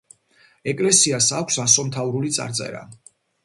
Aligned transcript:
ეკლესის 0.71 1.29
აქვს 1.41 1.61
ასომთავრული 1.67 2.35
წარწერა. 2.41 2.85